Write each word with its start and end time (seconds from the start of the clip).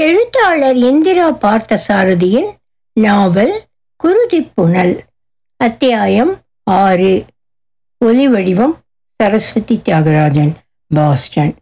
எழுத்தாளர் 0.00 0.76
இந்திரா 0.76 1.32
பார்த்தசாரதியின் 1.32 2.50
நாவல் 2.92 3.62
குருதிப்புணல் 4.04 4.98
அத்தியாயம் 5.56 6.36
ஆறு. 6.64 7.24
ஒலி 7.98 8.28
வடிவம் 8.28 8.80
சரஸ்வதி 9.16 9.80
தியாகராஜன் 9.84 10.50
பாஸ்டன். 10.88 11.54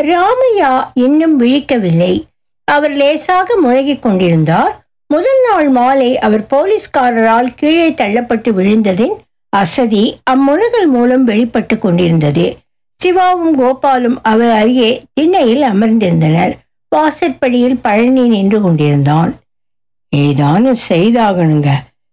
ராமையா 0.00 0.90
இன்னும் 0.94 1.40
விழிக்கவில்லை. 1.40 2.24
அவர் 2.64 2.90
லேசாக 2.90 3.56
முழகிக் 3.56 4.02
கொண்டிருந்தார். 4.02 4.88
முதல் 5.06 5.40
நாள் 5.50 5.68
மாலை 5.68 6.18
அவர் 6.18 6.46
போலீஸ்காரரால் 6.46 7.54
கீழே 7.54 7.90
தள்ளப்பட்டு 7.90 8.52
விழுந்ததின் 8.52 9.16
அசதி 9.48 10.20
அம்முனகல் 10.30 10.86
மூலம் 10.86 11.24
வெளிப்பட்டு 11.24 11.78
கொண்டிருந்தது. 11.78 12.56
சிவாவும் 12.94 13.58
கோபாலும் 13.58 14.16
அவர் 14.22 14.50
அருகே 14.50 15.02
திண்ணையில் 15.12 15.62
அமர்ந்திருந்தனர். 15.62 16.56
வாசற்படியில் 16.88 17.76
பழனி 17.76 18.28
நின்று 18.28 18.60
கொண்டிருந்தான். 18.60 19.34
ஏதானும் 20.16 20.76
செய்தாகணுங்க. 20.88 21.68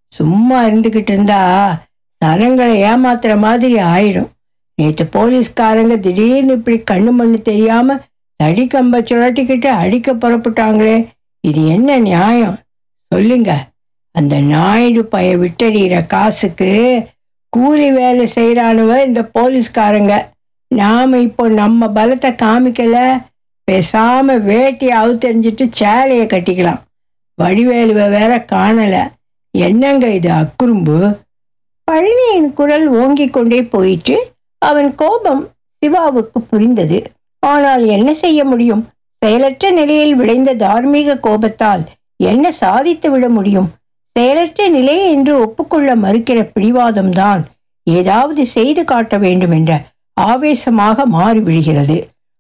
சும்மா 0.08 0.64
இருந்துகிட்டு 0.64 1.10
இருந்தா 1.10 1.42
சனங்களை 2.26 2.76
ஏமாத்துற 2.84 3.38
மாதிரி 3.38 3.76
ஆயிடும் 3.76 4.30
நேற்று 4.76 5.06
போலீஸ்காரங்க 5.06 6.00
திடீர்னு 6.00 6.54
இப்படி 6.54 6.84
கண்ணு 6.92 7.12
மண்ணு 7.12 7.42
தெரியாம 7.42 7.98
தடி 8.36 8.68
கம்ப 8.68 8.98
சுழட்டிக்கிட்டு 9.02 9.66
அடிக்க 9.66 10.14
புறப்பட்டாங்களே. 10.14 11.08
இது 11.40 11.68
என்ன 11.68 11.98
நியாயம்? 11.98 12.60
சொல்லுங்க. 13.08 13.68
அந்த 14.12 14.40
நாயுடு 14.40 15.06
பைய 15.06 15.38
விட்டடிகிற 15.38 16.06
காசுக்கு 16.06 16.72
கூலி 17.50 17.92
வேலை 17.92 18.30
செய்கிறானுவ 18.36 19.06
இந்த 19.06 19.30
போலீஸ்காரங்க. 19.40 20.26
நாம 20.68 21.18
இப்போ 21.18 21.50
நம்ம 21.50 21.88
பலத்தை 21.88 22.32
காமிக்கலை. 22.44 23.24
பேசாம 23.72 24.42
வேட்டி 24.42 24.88
அவுத்தெறிஞ்சிட்டு 24.88 25.68
சேலையை 25.70 26.26
கட்டிக்கலாம். 26.26 26.82
வடிவேலுவை 27.42 28.10
வேற 28.10 28.46
காணல. 28.52 28.96
என்னங்க 29.52 30.08
இது 30.10 30.30
அக்குறும்பு? 30.30 31.18
பழனியின் 31.92 32.54
குரல் 32.54 32.88
ஓங்கிக் 32.92 33.30
கொண்டே 33.30 33.64
போயிட்டு 33.64 34.32
அவன் 34.58 34.96
கோபம் 34.96 35.50
சிவாவுக்கு 35.78 36.42
புரிந்தது. 36.42 37.12
ஆனால் 37.40 37.86
என்ன 37.86 38.14
செய்ய 38.14 38.46
முடியும்? 38.46 38.88
செயலற்ற 39.22 39.70
நிலையில் 39.70 40.16
விளைந்த 40.16 40.54
தார்மீக 40.54 41.18
கோபத்தால் 41.18 41.84
என்ன 42.18 42.52
சாதித்து 42.52 43.12
விட 43.12 43.30
முடியும்? 43.30 43.70
செயலற்ற 44.12 44.68
நிலை 44.68 45.12
என்று 45.12 45.40
ஒப்புக்கொள்ள 45.40 45.96
மறுக்கிற 45.96 46.52
பிடிவாதம்தான் 46.56 47.42
ஏதாவது 47.84 48.46
செய்து 48.46 48.84
காட்ட 48.84 49.18
வேண்டும் 49.18 49.52
என்ற 49.52 49.86
ஆவேசமாக 50.14 51.06
மாறிவிடுகிறது. 51.08 51.98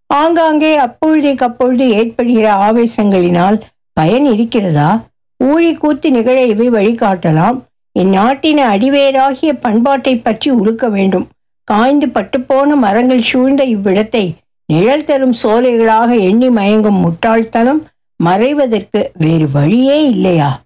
ஆங்காங்கே 0.07 0.77
அப்பொழுதைக்கு 0.77 1.45
அப்பொழுது 1.45 1.89
ஏற்படுகிற 1.89 2.47
ஆவேசங்களினால் 2.53 3.61
பயன் 3.93 4.25
இருக்கிறதா? 4.25 5.07
ஊழி 5.39 5.73
கூத்து 5.73 6.11
நிகழ 6.11 6.41
இவை 6.45 6.69
வழிகாட்டலாம். 6.69 7.57
இந்நாட்டின 7.99 8.59
அடிவேராகிய 8.73 9.53
பண்பாட்டை 9.53 10.17
பற்றி 10.17 10.49
உடுக்க 10.51 10.89
வேண்டும். 10.89 11.27
காய்ந்து 11.63 12.07
பட்டுப்போன 12.07 12.75
மரங்கள் 12.75 13.21
சூழ்ந்த 13.21 13.65
இவ்விடத்தை 13.65 14.35
நிழல் 14.65 15.05
தரும் 15.05 15.35
சோலைகளாக 15.43 16.19
எண்ணி 16.19 16.49
மயங்கும் 16.49 17.01
முட்டாள்தனம் 17.01 17.81
மறைவதற்கு 18.23 19.09
வேறு 19.13 19.47
வழியே 19.51 20.07
இல்லையா? 20.07 20.63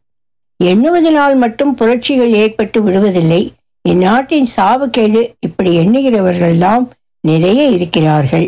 எண்ணுவதனால் 0.64 1.36
மட்டும் 1.36 1.74
புரட்சிகள் 1.74 2.34
ஏற்பட்டு 2.34 2.80
விடுவதில்லை. 2.82 3.42
இந்நாட்டின் 3.82 4.48
சாவுக்கேடு 4.58 5.22
இப்படி 5.40 5.78
எண்ணுகிறவர்கள்தான் 5.78 6.84
நிறைய 7.22 7.64
இருக்கிறார்கள். 7.66 8.48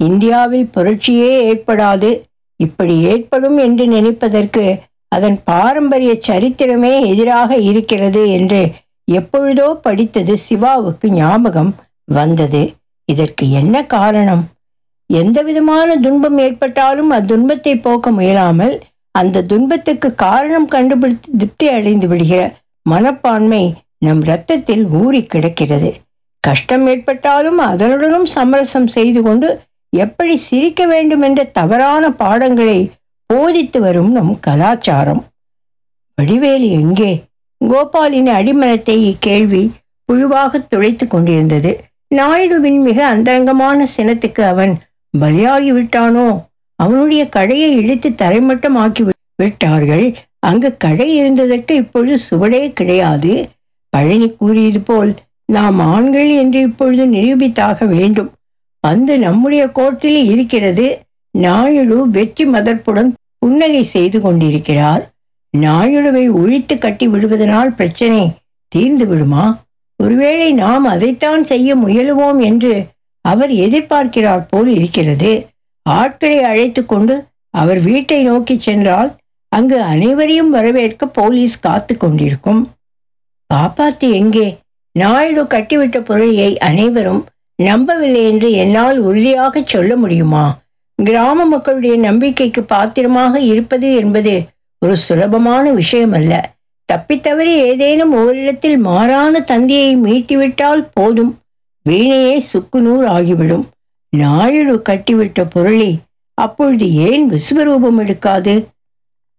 இந்தியாவில் 0.00 0.68
புரட்சியே 0.76 1.30
ஏற்படாது. 1.50 2.10
இப்படி 2.60 2.94
ஏற்படும் 3.02 3.56
என்று 3.56 3.84
நினைப்பதற்கு 3.86 4.64
அதன் 5.08 5.38
பாரம்பரிய 5.44 6.12
சரித்திரமே 6.28 6.94
எதிராக 7.06 7.56
இருக்கிறது 7.70 8.22
என்று 8.30 8.60
எப்பொழுதோ 9.08 9.68
படித்தது 9.86 10.34
சிவாவுக்கு 10.36 11.08
ஞாபகம் 11.10 11.72
வந்தது. 12.08 12.62
இதற்கு 13.08 13.44
என்ன 13.50 13.74
காரணம்? 13.86 14.42
எந்த 15.10 15.38
விதமான 15.42 15.96
துன்பம் 15.96 16.38
ஏற்பட்டாலும் 16.38 17.10
அத்துன்பத்தை 17.10 17.74
போக்க 17.80 18.10
முயலாமல் 18.10 18.74
அந்த 19.14 19.42
துன்பத்துக்கு 19.42 20.08
காரணம் 20.24 20.66
கண்டுபிடித்து 20.66 21.28
திருப்தி 21.32 21.66
அடைந்து 21.68 22.06
விடுகிற 22.06 22.40
மனப்பான்மை 22.86 23.62
நம் 23.98 24.20
இரத்தத்தில் 24.20 24.84
ஊறி 25.00 25.22
கிடக்கிறது. 25.24 25.90
கஷ்டம் 26.44 26.84
ஏற்பட்டாலும் 26.86 27.58
அதனுடனும் 27.70 28.28
சமரசம் 28.34 28.90
செய்து 28.96 29.22
கொண்டு 29.22 29.48
எப்படி 29.92 30.36
சிரிக்க 30.36 30.86
வேண்டும் 30.86 31.22
என்ற 31.22 31.44
தவறான 31.44 32.10
பாடங்களை 32.12 32.90
போதித்து 33.26 33.80
வரும் 33.80 34.12
நம் 34.12 34.40
கலாச்சாரம். 34.40 35.24
வடிவேலு 36.18 36.68
எங்கே? 36.70 37.24
கோபாலின் 37.60 38.30
அடிமனத்தை 38.38 38.96
இக்கேள்வி 39.04 39.62
புழுவாக 40.08 40.60
துளைத்து 40.68 41.06
கொண்டிருந்தது. 41.06 41.70
நாயுடுவின் 42.14 42.80
மிக 42.82 43.06
அந்தரங்கமான 43.06 43.86
சினத்துக்கு 43.96 44.40
அவன் 44.40 44.74
பலியாகி 45.18 45.70
விட்டானோ 45.72 46.28
அவனுடைய 46.78 47.28
கடையை 47.28 47.70
இழுத்து 47.72 48.08
தரைமட்டமாக்கி 48.10 49.02
விட்டார்கள். 49.42 50.06
அங்கு 50.38 50.76
கடை 50.76 51.08
இருந்ததற்கு 51.20 51.72
இப்பொழுது 51.72 52.18
சுவடே 52.30 52.72
கிடையாது. 52.72 53.48
பழனி 53.92 54.28
கூறியது 54.30 54.80
போல் 54.80 55.12
நாம் 55.44 55.78
ஆண்கள் 55.78 56.28
என்று 56.28 56.60
இப்பொழுது 56.60 57.04
நிரூபித்தாக 57.06 57.86
வேண்டும். 57.86 58.30
பந்து 58.88 59.14
நம்முடைய 59.18 59.62
கோட்டில் 59.68 60.20
இருக்கிறது 60.24 60.84
நாயுடு 61.34 61.96
வெற்றி 62.10 62.44
மதர்ப்புடன் 62.46 63.10
புன்னகை 63.38 63.82
செய்து 63.94 64.18
கொண்டிருக்கிறார். 64.20 65.02
நாயுடுவை 65.54 66.22
ஒழித்து 66.32 66.74
கட்டி 66.78 67.06
விடுவதனால் 67.08 67.70
பிரச்சனை 67.74 68.22
தீர்ந்து 68.72 69.06
விடுமா? 69.06 69.44
ஒருவேளை 70.00 70.48
நாம் 70.52 70.84
அதைத்தான் 70.84 71.44
செய்ய 71.44 71.76
முயலுவோம் 71.76 72.40
என்று 72.40 72.74
அவர் 73.24 73.52
எதிர்பார்க்கிறார் 73.64 74.44
போல் 74.48 74.70
இருக்கிறது. 74.76 75.32
ஆட்களை 75.86 76.40
அழைத்து 76.42 76.82
கொண்டு 76.86 77.14
அவர் 77.54 77.80
வீட்டை 77.80 78.20
நோக்கி 78.22 78.58
சென்றால் 78.58 79.10
அங்கு 79.52 79.78
அனைவரையும் 79.82 80.50
வரவேற்க 80.50 81.06
போலீஸ் 81.18 81.56
காத்து 81.60 81.96
கொண்டிருக்கும். 81.96 82.62
காப்பாத்து 83.54 84.08
எங்கே? 84.20 84.48
நாயுடு 84.94 85.42
கட்டிவிட்ட 85.44 85.98
பொருளியை 86.00 86.50
அனைவரும் 86.58 87.22
நம்பவில்லை 87.58 88.22
என்று 88.24 88.52
என்னால் 88.52 88.98
உறுதியாக 88.98 89.62
சொல்ல 89.64 89.96
முடியுமா? 89.96 90.58
கிராம 90.98 91.44
மக்களுடைய 91.44 91.96
நம்பிக்கைக்கு 91.96 92.62
பாத்திரமாக 92.62 93.40
இருப்பது 93.40 93.94
என்பது 93.94 94.34
ஒரு 94.78 94.96
சுலபமான 94.96 95.70
விஷயம் 95.70 96.12
அல்ல 96.12 96.32
தப்பித்தவறி 96.88 97.54
ஏதேனும் 97.68 98.12
ஓரிடத்தில் 98.12 98.78
மாறான 98.78 99.40
தந்தையை 99.40 99.90
மீட்டிவிட்டால் 99.96 100.84
போதும். 100.92 101.32
வீணையே 101.86 102.42
சுக்குநூறு 102.52 103.06
ஆகிவிடும். 103.06 103.66
நாயுடு 104.12 104.74
கட்டிவிட்ட 104.88 105.44
பொருளை 105.50 105.90
அப்பொழுது 106.34 106.86
ஏன் 107.08 107.24
விஸ்வரூபம் 107.30 107.98
எடுக்காது? 107.98 108.54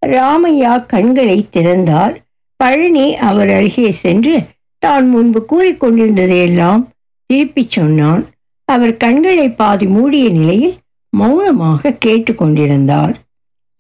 ராமையா 0.06 0.74
கண்களை 0.88 1.40
திறந்தார். 1.50 2.16
பழனி 2.60 3.08
அவர் 3.16 3.50
அருகே 3.50 3.92
சென்று 3.92 4.36
தான் 4.84 5.10
முன்பு 5.10 5.40
கூறிக்கொண்டிருந்ததையெல்லாம் 5.52 6.82
திருப்பிச் 7.30 7.76
சொன்னான். 7.78 8.22
அவர் 8.66 8.94
கண்களை 8.98 9.48
பாதி 9.52 9.86
மூடிய 9.86 10.30
நிலையில் 10.30 10.78
மௌனமாக 11.14 11.98
கேட்டுக்கொண்டிருந்தார். 12.06 13.14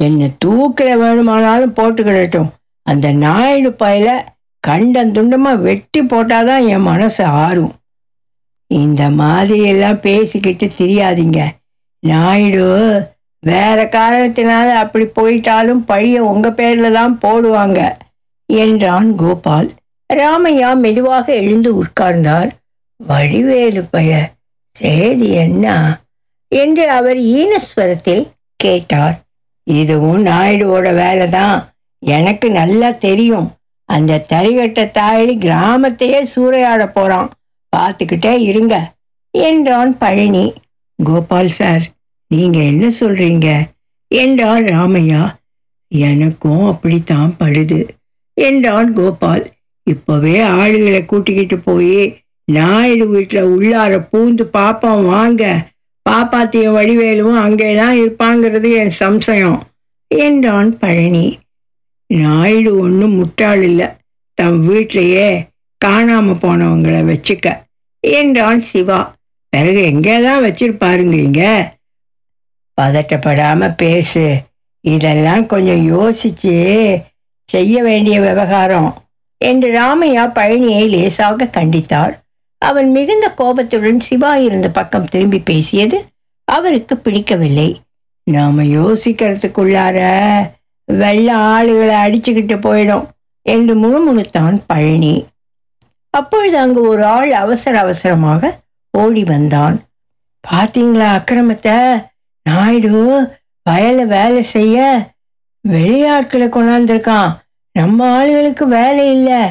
என்ன 0.04 0.30
தூக்கில 0.46 0.90
வேணுமானாலும் 0.98 1.74
போட்டுக்கிடட்டும் 1.74 2.50
அந்த 2.86 3.08
நாயுடு 3.24 3.70
பயல 3.80 4.10
கண்டந்துண்டமா 4.68 5.52
வெட்டி 5.60 6.02
போட்டாதான் 6.02 6.68
என் 6.68 6.88
மனசு 6.92 7.24
ஆறும். 7.24 7.74
இந்த 8.68 9.10
மாதிரியெல்லாம் 9.10 10.00
பேசிக்கிட்டு 10.00 10.68
தெரியாதீங்க. 10.78 11.40
நாயுடு 12.04 12.66
வேற 13.40 13.80
காரணத்தினால 13.92 14.70
அப்படி 14.84 15.06
போயிட்டாலும் 15.06 15.84
பழிய 15.88 16.18
உங்க 16.32 16.48
பேர்ல 16.50 16.92
தான் 16.92 17.20
போடுவாங்க 17.22 17.80
என்றான் 18.46 19.10
கோபால். 19.16 19.70
ராமையா 20.14 20.70
மெதுவாக 20.76 21.28
எழுந்து 21.34 21.72
உட்கார்ந்தார். 21.84 22.50
வடிவேலு 23.04 23.84
பய 23.84 24.32
செய்தி 24.72 25.32
என்ன? 25.32 25.66
என்று 26.48 26.90
அவர் 26.90 27.18
ஈனஸ்வரத்தில் 27.18 28.30
கேட்டார். 28.56 29.24
இதுவும் 29.64 30.26
நாயுடுவோட 30.26 30.96
வேலை 30.96 31.30
தான் 31.30 31.74
எனக்கு 32.00 32.52
நல்லா 32.52 32.92
தெரியும். 32.92 33.48
அந்த 33.86 34.26
தரிகட்ட 34.30 34.80
தாயி 34.92 35.34
கிராமத்தையே 35.38 36.26
சூறையாட 36.36 36.92
போறான். 36.92 37.30
பார்த்துக்கிட்டே 37.78 38.40
இருங்க 38.40 38.94
என்றான் 39.32 39.98
பழனி. 39.98 40.54
கோபால் 41.04 41.50
சார் 41.50 41.84
நீங்க 42.28 42.60
என்ன 42.60 42.92
சொல்றீங்க? 43.00 43.48
என்றார் 44.08 44.64
ராமையா. 44.64 45.36
எனக்கும் 45.88 46.66
அப்படித்தான் 46.66 47.36
படுது 47.40 47.88
என்றான் 48.34 48.94
கோபால். 48.94 49.46
இப்போவே 49.92 50.36
ஆளுகளை 50.56 51.06
கூட்டிக்கிட்டு 51.06 51.60
போய் 51.60 52.22
நாயுடு 52.50 53.06
வீட்டில் 53.08 53.50
உள்ளார 53.54 53.94
பூந்து 54.12 54.44
பாப்போம் 54.58 55.04
வாங்க 55.06 55.44
பாப்பாத்திய 56.06 56.68
வடிவேலுவும் 56.76 57.42
அங்கே 57.46 57.76
தான் 57.76 57.96
இருப்பாங்கிறது 57.98 58.70
என் 58.82 58.96
சம்சயம் 59.00 59.60
என்றான் 60.12 60.78
பழனி. 60.78 61.26
நாயுடு 62.10 62.72
ஒன்றும் 62.80 63.16
முட்டாள் 63.16 63.62
இல்லை 63.62 63.88
தம் 64.38 64.60
வீட்டிலேயே 64.68 65.28
காணாம 65.86 66.36
போனவங்களை 66.44 67.02
வச்சுக்க 67.12 67.48
என்றான் 68.04 68.62
சிவா. 68.62 69.00
பிறகு 69.54 69.82
எங்கே 69.84 70.16
தான் 70.22 70.44
வச்சிருப்பாருங்கிறீங்க? 70.46 71.44
பதட்டப்படாம 72.78 73.76
பேசு 73.76 74.26
இதெல்லாம் 74.86 75.46
கொஞ்சம் 75.46 75.84
யோசிச்சு 75.94 76.56
செய்ய 77.50 77.84
வேண்டிய 77.84 78.22
விவகாரம் 78.22 78.90
என்று 79.42 79.68
ராமையா 79.72 80.24
பழனியை 80.38 80.84
லேசாக 80.90 81.50
கண்டித்தாள். 81.58 82.16
அவன் 82.66 82.92
மிகுந்த 82.92 83.34
கோபத்துடன் 83.34 84.00
சிவா 84.00 84.36
இருந்த 84.36 84.70
பக்கம் 84.70 85.06
திரும்பி 85.06 85.40
பேசியது 85.40 86.06
அவருக்கு 86.44 86.98
பிடிக்கவில்லை. 86.98 87.82
நாம 88.24 88.64
யோசிக்கிறதுக்குள்ளார 88.64 89.98
வெள்ள 90.86 91.36
ஆளுகளை 91.36 91.96
அடிச்சுக்கிட்டு 92.06 92.58
போயிடும் 92.58 93.06
என்று 93.42 93.76
முணுமுணுத்தான் 93.76 94.62
பழனி. 94.68 95.28
அப்பொழுது 96.10 96.58
அங்கு 96.58 96.82
ஒரு 96.82 97.06
ஆள் 97.06 97.32
அவசர 97.32 97.80
அவசரமாக 97.80 98.60
ஓடி 98.92 99.24
வந்தான். 99.24 99.82
பார்த்தீங்களா 100.52 101.08
அக்கிரமத்தை? 101.18 102.08
நாயுடு 102.44 103.34
வயல 103.70 104.06
வேலை 104.06 104.42
செய்ய 104.42 105.08
வெளியாட்களை 105.70 106.48
கொண்டாந்துருக்கான். 106.50 107.36
நம்ம 107.72 108.26
ஆளுகளுக்கு 108.26 108.64
வேலை 108.64 109.12
இல்லை. 109.12 109.42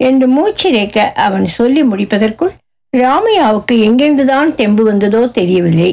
என்று 0.00 0.26
மூச்சிரைக்க 0.36 0.98
அவன் 1.26 1.46
சொல்லி 1.56 1.82
முடிப்பதற்குள் 1.82 2.52
ராமையாவுக்கு 2.92 3.74
எங்கிருந்துதான் 3.86 4.50
தெம்பு 4.54 4.82
வந்ததோ 4.84 5.22
தெரியவில்லை. 5.26 5.90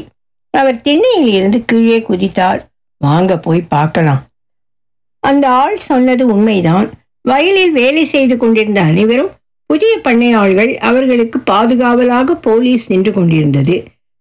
அவர் 0.54 0.82
திண்ணையில் 0.82 1.32
இருந்து 1.34 1.60
கீழே 1.66 1.98
குதித்தார். 2.00 2.62
வாங்க 3.02 3.38
போய் 3.38 3.62
பார்க்கலாம். 3.68 4.22
அந்த 5.24 5.46
ஆள் 5.62 5.78
சொன்னது 5.78 6.24
உண்மைதான். 6.28 6.88
வயலில் 7.22 7.72
வேலை 7.72 8.06
செய்து 8.06 8.38
கொண்டிருந்த 8.38 8.80
அனைவரும் 8.82 9.34
புதிய 9.70 9.94
பண்ணையாள்கள் 10.04 10.72
அவர்களுக்கு 10.90 11.38
பாதுகாவலாக 11.40 12.36
போலீஸ் 12.36 12.86
நின்று 12.88 13.12
கொண்டிருந்தது. 13.12 13.76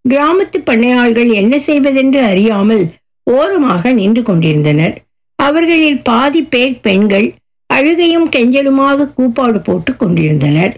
கிராமத்து 0.04 0.58
பண்ணையாள்கள் 0.70 1.30
என்ன 1.34 1.54
செய்வதென்று 1.58 2.20
அறியாமல் 2.22 2.84
ஓரமாக 3.26 3.92
நின்று 3.92 4.22
கொண்டிருந்தனர். 4.22 4.94
அவர்களில் 5.38 6.00
பாதி 6.02 6.42
பேர் 6.42 6.80
பெண்கள் 6.80 7.26
அழுகையும் 7.74 8.28
கெஞ்சலுமாக 8.28 9.14
கூப்பாடு 9.14 9.60
போட்டு 9.60 9.96
கொண்டிருந்தனர். 9.96 10.74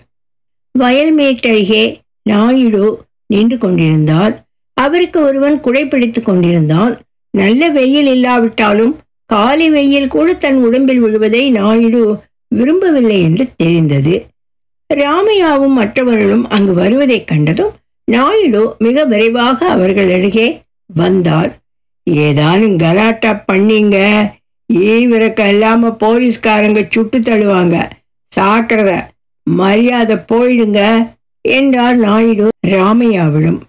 வயல் 0.73 1.17
மேட்டருகே 1.17 2.01
நாயுடு 2.23 3.05
நின்று 3.27 3.59
கொண்டிருந்தார். 3.59 4.45
அவருக்கு 4.75 5.25
ஒருவன் 5.25 5.61
குடைப்பிடித்துக் 5.61 6.25
கொண்டிருந்தான். 6.25 7.01
நல்ல 7.31 7.69
வெயில் 7.69 8.07
இல்லாவிட்டாலும் 8.07 8.97
காலை 9.27 9.71
வெயில் 9.71 10.07
கூட 10.07 10.35
தன் 10.35 10.57
உடம்பில் 10.57 11.01
விழுவதை 11.01 11.51
நாயுடு 11.51 12.21
விரும்பவில்லை 12.49 13.23
என்று 13.23 13.49
தெரிந்தது. 13.57 14.27
ராமையாவும் 14.95 15.69
மற்றவர்களும் 15.69 16.49
அங்கு 16.49 16.73
வருவதைக் 16.73 17.27
கண்டதும் 17.27 17.73
நாயுடு 18.05 18.75
மிக 18.79 19.05
விரைவாக 19.05 19.67
அவர்கள் 19.67 20.13
அருகே 20.13 20.61
வந்தார். 20.95 21.59
ஏதானும் 22.11 22.79
கலாட்டா 22.79 23.45
பண்ணீங்க? 23.53 23.97
ஈவிரக்க 24.73 25.49
இல்லாம 25.49 25.89
போலீஸ்காரங்க 25.89 26.87
சுட்டு 26.91 27.19
தள்ளுவாங்க. 27.19 27.91
சாக்கிறத 28.37 29.07
மரியாதை 29.43 30.17
போயிடுங்க 30.17 31.11
என்றார் 31.41 31.97
நாயுடு 31.97 32.49
ராமையாவிடம். 32.67 33.61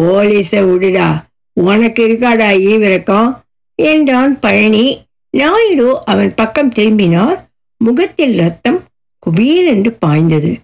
போலீஸை 0.00 0.60
விடுடா 0.70 1.24
உனக்கு 1.52 2.08
இருக்காடா 2.08 2.48
ஈவிரக்கம் 2.70 3.40
என்றான் 3.74 4.40
பழனி. 4.40 5.06
நாயுடு 5.30 6.04
அவன் 6.04 6.34
பக்கம் 6.34 6.68
திரும்பினார். 6.68 7.50
முகத்தில் 7.76 8.38
ரத்தம் 8.38 8.82
குபீர் 9.26 9.66
என்று 9.66 9.92
பாய்ந்தது. 9.92 10.58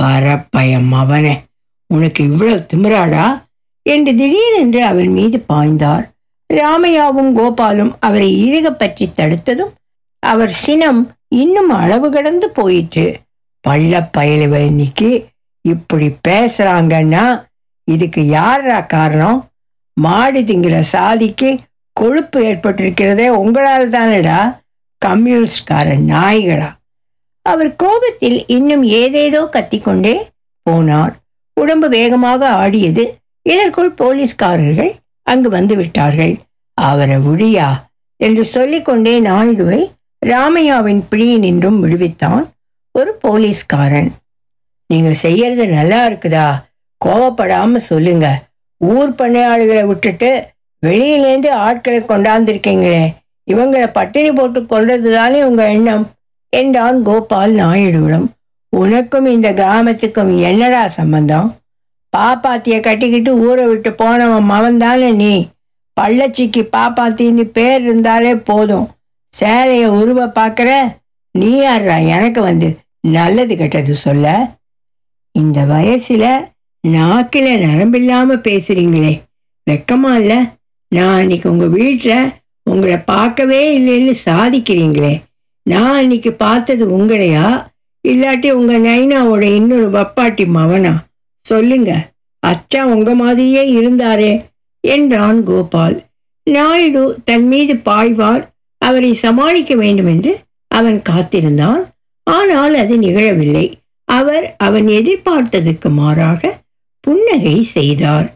பரப்பயம் 0.00 0.92
அவனே 0.92 1.42
உனக்கு 1.86 2.24
இவ்வளவு 2.24 2.66
திமிராடா? 2.74 3.42
என்று 3.82 4.14
திடீரென்று 4.14 4.84
அவன் 4.84 5.08
மீது 5.08 5.44
பாய்ந்தார். 5.48 6.13
ராமையாவும் 6.52 7.30
கோபாலும் 7.38 7.92
அவரை 8.00 8.28
இறுக 8.46 8.72
பற்றி 8.72 9.12
தடுத்ததும் 9.16 9.72
அவர் 10.18 10.52
சினம் 10.64 11.16
இன்னும் 11.28 11.68
அளவு 11.68 12.10
கடந்து 12.10 12.50
போயிற்று. 12.50 13.06
பள்ள 13.68 13.92
பயலுவ 14.16 14.54
இன்னைக்கு 14.66 15.26
இப்படி 15.60 16.10
பேசுறாங்கன்னா 16.28 17.24
இதுக்கு 17.84 18.26
யாரா 18.26 18.80
காரணம்? 18.80 19.50
மாடு 19.96 20.40
திங்கிற 20.40 20.80
சாதிக்கு 20.80 21.58
கொழுப்பு 21.92 22.38
ஏற்பட்டிருக்கிறதே 22.44 23.28
உங்களால் 23.28 23.90
தானடா? 23.90 24.38
கம்யூனிஸ்ட்காரன் 24.98 26.06
நாய்களா? 26.08 26.70
அவர் 27.42 27.76
கோபத்தில் 27.76 28.46
இன்னும் 28.46 28.82
ஏதேதோ 28.82 29.48
கத்திக்கொண்டே 29.52 30.14
போனார். 30.70 31.14
உடம்பு 31.54 31.88
வேகமாக 31.88 32.48
ஆடியது 32.48 33.18
இதற்குள் 33.42 33.90
போலீஸ்காரர்கள் 33.90 34.92
அங்கு 35.24 35.48
வந்து 35.48 35.76
விட்டார்கள். 35.76 36.38
அவரை 36.74 37.16
விடியா 37.16 37.68
என்று 38.16 38.44
சொல்லிக்கொண்டே 38.44 39.20
நாயுடுவை 39.20 39.92
ராமையாவின் 40.26 41.02
பிடியினின்றும் 41.10 41.80
விடுவித்தான் 41.80 42.44
ஒரு 42.90 43.14
போலீஸ்காரன். 43.14 44.12
நீங்க 44.86 45.12
செய்யறது 45.12 45.66
நல்லா 45.66 46.08
இருக்குதா? 46.08 46.48
கோவப்படாம 47.04 47.76
சொல்லுங்க. 47.76 48.44
ஊர் 48.76 49.10
பண்ணையாளர்களை 49.10 49.84
விட்டுட்டு 49.84 50.48
வெளியிலேருந்து 50.86 51.48
ஆட்களை 51.48 52.00
கொண்டாந்துருக்கீங்களே. 52.00 53.14
இவங்களை 53.50 53.86
பட்டினி 53.92 54.32
போட்டு 54.32 54.60
கொள்றது 54.60 55.14
தானே 55.14 55.42
உங்க 55.42 55.70
எண்ணம்? 55.70 56.10
என்றான் 56.48 57.02
கோபால் 57.02 57.54
நாயுடுவிடம். 57.54 58.26
உனக்கும் 58.68 59.26
இந்த 59.26 59.52
கிராமத்துக்கும் 59.52 60.40
என்னடா 60.40 60.88
சம்பந்தம்? 60.88 61.56
பாப்பாத்திய 62.16 62.80
கட்டிக்கிட்டு 62.80 63.38
ஊரை 63.38 63.66
விட்டு 63.66 63.92
போனவன் 63.92 64.50
மவன் 64.50 64.76
தானே 64.76 65.10
நீ? 65.10 65.48
பள்ளச்சிக்கு 66.00 66.68
பாப்பாத்தின்னு 66.76 67.44
பேர் 67.44 67.82
இருந்தாலே 67.82 68.34
போதும். 68.34 68.88
சேலையை 69.28 69.86
உருவ 69.86 70.26
பார்க்குற 70.26 70.92
நீ 71.30 71.56
யாரா 71.56 71.96
எனக்கு 71.96 72.40
வந்து 72.40 72.78
நல்லது 73.00 73.56
கெட்டது 73.56 73.94
சொல்ல. 73.94 74.56
இந்த 75.32 75.64
வயசில் 75.64 76.50
நாக்கில் 76.80 77.60
நரம்பில்லாமல் 77.60 78.44
பேசுறீங்களே. 78.48 79.20
வெக்கமா 79.70 80.14
இல்லை? 80.14 80.38
நான் 80.88 81.18
அன்னைக்கு 81.18 81.50
உங்கள் 81.50 81.68
வீட்டில் 81.68 82.32
உங்களை 82.62 82.96
பார்க்கவே 82.96 83.78
இல்லைன்னு 83.78 84.14
சாதிக்கிறீங்களே. 84.24 85.22
நான் 85.62 85.94
அன்னைக்கு 85.94 86.32
பார்த்தது 86.32 86.98
உங்களையா? 86.98 87.66
இல்லாட்டி 88.08 88.50
உங்கள் 88.50 88.82
நைனாவோட 88.82 89.42
இன்னொரு 89.42 89.90
வப்பாட்டி 89.90 90.46
மவனா? 90.46 90.94
சொல்லுங்கள் 91.40 92.13
அச்சா 92.44 92.82
உங்க 92.84 93.14
மாதிரியே 93.14 93.62
இருந்தாரே 93.74 94.32
என்றான் 94.80 95.42
கோபால். 95.42 95.96
நாயுடு 96.46 97.18
தன் 97.24 97.46
மீது 97.46 97.74
பாய்வார் 97.74 98.42
அவரை 98.78 99.14
சமாளிக்க 99.14 99.74
வேண்டும் 99.74 100.06
என்று 100.06 100.32
அவன் 100.70 101.02
காத்திருந்தான். 101.02 101.82
ஆனால் 102.26 102.74
அது 102.74 102.94
நிகழவில்லை. 102.98 103.66
அவர் 104.08 104.56
அவன் 104.58 104.86
எதிர்பார்த்ததுக்கு 104.88 105.88
மாறாக 105.90 106.42
புன்னகை 107.00 107.62
செய்தார். 107.62 108.28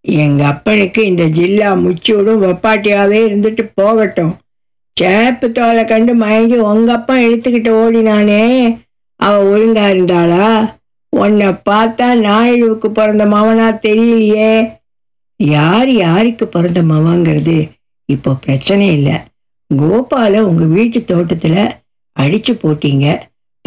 எங்க 0.00 0.46
அப்பனுக்கு 0.46 1.00
இந்த 1.04 1.24
ஜில்லா 1.24 1.70
முச்சூடும் 1.76 2.42
வெப்பாட்டியாவே 2.42 3.18
இருந்துட்டு 3.28 3.64
போகட்டும். 3.74 4.34
சேப்பு 4.96 5.52
தோலை 5.52 5.84
கண்டு 5.84 6.14
மயங்கி 6.14 6.56
உங்க 6.56 6.92
அப்பா 6.92 7.14
இழுத்துக்கிட்டு 7.16 7.70
ஓடினானே. 7.82 8.44
அவ 9.20 9.34
ஒழுங்கா 9.44 9.84
இருந்தாளா? 9.90 10.79
உன்னை 11.10 11.46
பார்த்தா 11.46 12.12
நாயுடுவுக்கு 12.12 12.86
பிறந்த 12.86 13.26
மவனா 13.26 13.86
தெரியலையே. 13.86 14.78
யார் 15.36 15.90
யாருக்கு 15.90 16.48
பிறந்த 16.48 16.82
மவங்கிறது? 16.82 17.70
இப்போ 18.04 18.34
பிரச்சனை 18.34 18.86
இல்லை. 18.86 19.18
கோபால 19.74 20.40
உங்கள் 20.40 20.66
வீட்டு 20.66 21.04
தோட்டத்தில் 21.04 21.68
அடித்து 22.12 22.52
போட்டீங்க. 22.52 23.18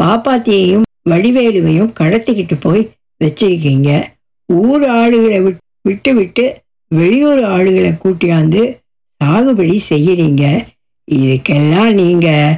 பாப்பாத்தியையும் 0.02 0.82
வடிவேலுவையும் 1.10 1.92
கடத்திக்கிட்டு 2.00 2.56
போய் 2.60 2.90
வச்சிருக்கீங்க. 3.24 4.04
ஊர் 4.46 4.82
ஆளுகளை 4.82 5.42
விட்- 5.42 5.78
விட்டு 5.82 6.14
விட்டு 6.14 6.62
வெளியூர் 6.88 7.38
ஆளுகளை 7.38 7.94
கூட்டியாந்து 8.04 8.78
சாகுபடி 9.16 9.80
செய்யறீங்க. 9.88 10.66
இதுக்கெல்லாம் 11.10 11.92
நீங்கள் 11.92 12.54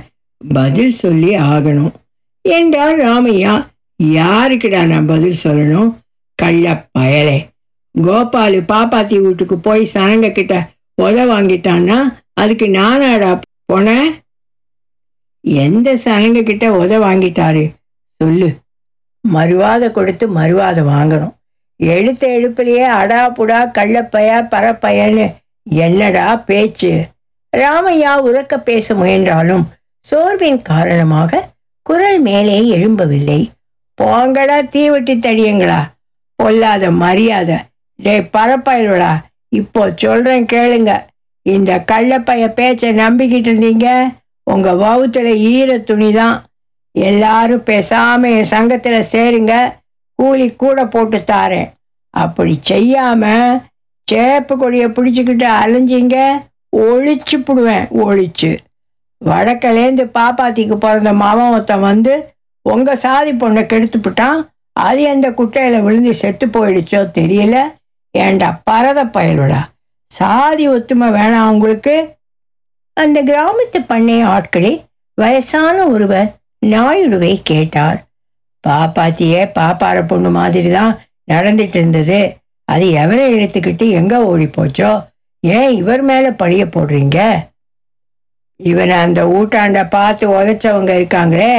பதில் 0.48 0.90
சொல்லி 0.90 1.36
ஆகணும். 1.36 1.92
என்றார் 2.40 2.98
ராமையா. 2.98 3.66
யாருக்குடா 4.04 4.86
நான் 4.86 5.06
பதில் 5.06 5.42
சொல்லணும்? 5.44 5.94
கள்ள 6.34 6.88
பயலே. 6.98 7.48
கோபாலு 8.02 8.58
பாப்பாத்தி 8.72 9.20
வீட்டுக்கு 9.20 9.58
போய் 9.58 9.90
சனங்க 9.94 10.32
கிட்ட 10.32 10.68
உத 11.02 11.24
வாங்கிட்டான்னா 11.32 12.18
அதுக்கு 12.32 12.66
நானாடா 12.66 13.40
போனேன் 13.72 14.08
எந்த 15.40 15.94
சனங்க 15.94 16.42
கிட்ட 16.42 16.70
உத 16.70 16.98
வாங்கிட்டாரு? 16.98 17.72
சொல்லு. 18.16 18.58
மறுவாத 19.34 19.90
கொடுத்து 19.90 20.28
மறுவாத 20.28 20.82
வாங்கணும். 20.82 21.34
எடுத்த 21.76 22.26
எடுப்பிலேயே 22.26 22.84
அடா 23.00 23.30
புடா 23.30 23.60
கள்ளப்பையா 23.78 24.36
பரப்பையன்னு 24.50 25.34
என்னடா 25.62 26.36
பேச்சு? 26.36 27.04
ராமையா 27.56 28.12
உறக்க 28.24 28.58
பேச 28.58 28.94
முயன்றாலும் 28.94 29.68
சோர்வின் 30.10 30.62
காரணமாக 30.62 31.48
குரல் 31.82 32.20
மேலே 32.20 32.78
எழும்பவில்லை. 32.78 33.54
போங்கடா 33.98 34.56
தீ 34.68 34.82
வெட்டி 34.90 35.14
தடியுங்களா? 35.16 35.80
பொல்லாத 36.38 36.90
மரியாதை. 36.90 37.58
டே 37.98 38.14
பரப்பாயிலோடா 38.34 39.12
இப்போ 39.52 39.82
சொல்கிறேன் 39.96 40.46
கேளுங்க. 40.46 40.92
இந்த 41.46 41.72
கள்ளப்பைய 41.92 42.44
பேச்சை 42.52 42.90
நம்பிக்கிட்டு 42.94 43.48
இருந்தீங்க? 43.50 43.88
உங்கள் 44.46 44.80
வவுத்தில் 44.84 45.32
ஈர 45.52 45.78
துணி 45.78 46.12
தான். 46.12 46.36
எல்லாரும் 46.94 47.62
பேசாமல் 47.62 48.34
என் 48.38 48.52
சங்கத்தில் 48.54 49.08
சேருங்க. 49.14 49.54
கூலி 50.18 50.46
கூட 50.54 50.84
போட்டு 50.86 51.18
தாரேன். 51.32 51.70
அப்படி 52.14 52.54
செய்யாமல் 52.62 53.60
சேப்பு 54.08 54.54
கொடியை 54.56 54.88
பிடிச்சிக்கிட்டு 54.88 55.46
அலைஞ்சிங்க 55.62 56.18
ஒழிச்சு 56.86 57.36
புடுவேன் 57.38 57.86
ஒழிச்சு 58.04 58.50
வடக்கலேந்து 59.22 60.04
பாப்பாத்திக்கு 60.18 60.76
பிறந்த 60.76 61.12
மாவன் 61.12 61.52
ஒருத்தன் 61.52 61.86
வந்து 61.90 62.14
உங்க 62.72 62.96
சாதி 62.96 63.32
பொண்ணை 63.32 63.62
கெடுத்துப்புட்டான் 63.64 64.38
அது 64.72 65.02
எந்த 65.02 65.30
குட்டையில 65.30 65.82
விழுந்து 65.82 66.14
செத்து 66.14 66.46
போயிடுச்சோ 66.46 67.00
தெரியல. 67.18 67.56
ஏண்டா 68.10 68.60
பரத 68.64 69.04
பயலுடா. 69.04 69.60
சாதி 70.06 70.64
ஒத்துமை 70.68 71.08
வேணாம் 71.18 71.48
உங்களுக்கு. 71.48 71.94
அந்த 72.92 73.22
கிராமத்து 73.22 73.78
பண்ணை 73.86 74.24
ஆட்களே 74.24 74.84
வயசான 75.14 75.86
ஒருவர் 75.86 76.34
நாயுடுவை 76.66 77.40
கேட்டார். 77.42 78.04
பாப்பாத்தியே 78.68 79.42
பாப்பார 79.58 80.02
பொண்ணு 80.06 80.30
மாதிரி 80.30 80.70
தான் 80.70 80.98
நடந்துட்டு 81.32 81.76
இருந்தது. 81.76 82.36
அது 82.64 82.84
எவரை 82.84 83.26
எடுத்துக்கிட்டு 83.36 83.90
எங்க 83.90 84.24
ஓடி 84.24 84.44
போச்சோ? 84.44 84.90
ஏன் 85.40 85.76
இவர் 85.76 86.02
மேல 86.02 86.30
பழிய 86.30 86.64
போடுறீங்க? 86.76 87.18
இவனை 88.60 88.96
அந்த 88.96 89.20
ஊட்டாண்ட 89.24 89.88
பார்த்து 89.88 90.28
உதைச்சவங்க 90.28 90.92
இருக்காங்களே. 91.00 91.54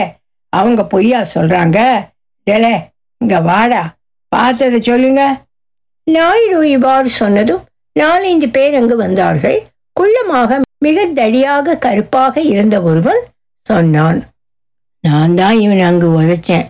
அவங்க 0.49 0.85
பொய்யா 0.85 1.25
சொல்றாங்க? 1.35 2.07
டேலே 2.45 2.85
இங்க 3.17 3.41
வாடா. 3.41 3.95
பார்த்ததை 4.27 4.81
சொல்லுங்க. 4.81 5.43
நாயுடு 6.03 6.69
இவ்வாறு 6.69 7.09
சொன்னதும் 7.09 7.65
நாலஞ்சு 7.99 8.51
பேர் 8.51 8.75
அங்கு 8.75 8.95
வந்தார்கள். 8.95 9.67
குள்ளமாக 9.99 10.61
மிக 10.77 11.07
தடியாக 11.07 11.77
கருப்பாக 11.77 12.41
இருந்த 12.41 12.81
ஒருவன் 12.81 13.21
சொன்னான். 13.61 14.23
நான் 15.01 15.35
தான் 15.35 15.59
இவன் 15.59 15.79
அங்கு 15.79 16.21
உதைச்சேன். 16.21 16.67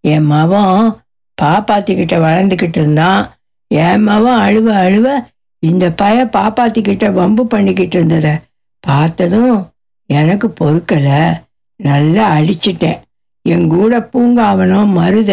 என் 0.00 0.30
மவன் 0.30 0.96
பாப்பாத்திக்கிட்ட 1.42 2.14
வளர்ந்துக்கிட்டு 2.24 2.78
இருந்தான். 2.78 3.36
என் 3.66 4.08
மவன் 4.08 4.38
அழுவ 4.38 4.74
அழுவ 4.74 5.26
இந்த 5.58 5.90
பய 5.90 6.24
பாப்பாத்திக்கிட்ட 6.24 7.12
வம்பு 7.12 7.46
பண்ணிக்கிட்டு 7.46 8.04
இருந்தத 8.04 8.40
பார்த்ததும் 8.80 9.72
எனக்கு 10.06 10.52
பொறுக்கல. 10.60 11.40
நல்லா 11.82 12.36
அடிச்சிட்டேன் 12.38 13.00
என் 13.42 13.68
கூட 13.68 14.08
பூங்காவனம் 14.12 14.86
மருத 14.86 15.32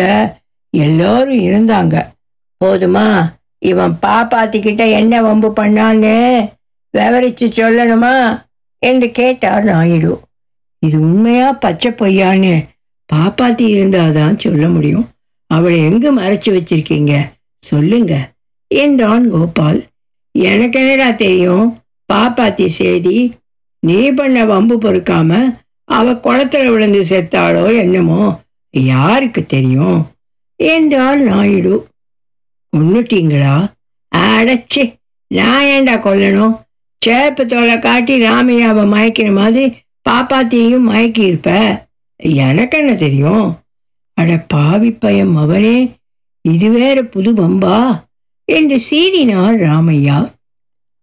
எல்லோரும் 0.69 1.39
இருந்தாங்க. 1.39 1.95
போதுமா 2.63 3.33
இவன் 3.59 3.97
பாப்பாத்திக்கிட்ட 4.01 4.89
என்ன 4.89 5.21
வம்பு 5.21 5.53
பண்ணான்னு 5.55 6.15
விவரிச்சு 6.97 7.47
சொல்லணுமா? 7.57 8.43
என்று 8.79 9.11
கேட்டார் 9.11 9.63
நாயுடு. 9.63 10.19
இது 10.79 10.99
உண்மையா 10.99 11.51
பச்சை 11.51 11.91
பொய்யான்னு 11.91 12.67
பாப்பாத்தி 13.13 13.65
இருந்தாதான் 13.75 14.37
சொல்ல 14.37 14.67
முடியும். 14.67 15.09
அவளை 15.47 15.79
எங்கு 15.83 16.09
மறைச்சு 16.19 16.49
வச்சிருக்கீங்க? 16.57 17.13
சொல்லுங்க 17.59 18.31
என்றான் 18.67 19.31
கோபால். 19.31 19.83
எனக்கு 20.31 20.79
என்னடா 20.79 21.11
தெரியும்? 21.11 21.77
பாப்பாத்தி 22.13 22.67
செய்தி 22.67 23.33
நீ 23.79 24.11
பண்ண 24.11 24.45
வம்பு 24.45 24.75
பொறுக்காம 24.77 25.59
அவ 25.87 26.13
குளத்துல 26.13 26.71
விழுந்து 26.71 27.01
செத்தாளோ 27.03 27.77
என்னமோ? 27.77 28.41
யாருக்கு 28.73 29.45
தெரியும்? 29.45 29.99
என்றாள் 30.55 31.19
நாயுடு. 31.19 31.87
கொன்னுட்டீங்களா 32.73 33.55
அடச்சே 34.15 34.83
நான் 35.27 35.63
ஏன்டா 35.63 35.95
கொல்லணும்? 35.97 36.55
சேப்பு 37.01 37.45
தோலை 37.45 37.79
காட்டி 37.79 38.21
ராமையாவை 38.21 38.83
மயக்கிற 38.93 39.33
மாதிரி 39.33 39.65
பாப்பாத்தியையும் 40.09 40.87
மயக்கி 40.89 41.19
இருப்ப 41.19 41.51
எனக்கு 42.15 42.77
என்ன 42.77 42.93
தெரியும்? 42.95 43.57
அட 44.13 44.37
பாவி 44.47 44.91
பயம் 44.91 45.35
அவரே 45.35 45.77
இது 46.41 46.69
வேற 46.69 47.03
புது 47.03 47.33
பம்பா 47.33 48.03
என்று 48.43 48.77
சீறினார் 48.89 49.57
ராமையா. 49.67 50.17